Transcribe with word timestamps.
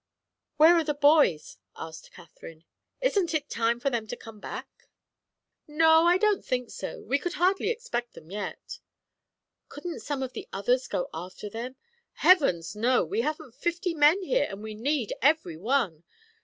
"Where 0.57 0.73
are 0.77 0.83
the 0.83 0.95
boys?" 0.95 1.57
asked 1.77 2.11
Katherine. 2.13 2.63
"Isn't 3.01 3.35
it 3.35 3.51
time 3.51 3.79
for 3.79 3.91
them 3.91 4.07
to 4.07 4.15
come 4.15 4.39
back?" 4.39 4.87
"No, 5.67 6.07
I 6.07 6.17
don't 6.17 6.43
think 6.43 6.71
so; 6.71 7.03
we 7.03 7.19
could 7.19 7.33
hardly 7.33 7.69
expect 7.69 8.15
them 8.15 8.31
yet." 8.31 8.79
"Couldn't 9.69 9.99
some 9.99 10.23
of 10.23 10.33
the 10.33 10.49
others 10.51 10.87
go 10.87 11.07
after 11.13 11.51
them?" 11.51 11.75
"Heavens, 12.13 12.75
no! 12.75 13.05
We 13.05 13.21
haven't 13.21 13.53
fifty 13.53 13.93
men 13.93 14.23
here, 14.23 14.47
and 14.49 14.63
we 14.63 14.73
need 14.73 15.13
every 15.21 15.55
one. 15.55 16.03